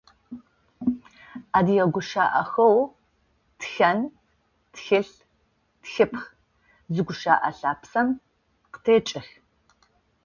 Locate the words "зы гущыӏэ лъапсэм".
6.93-8.07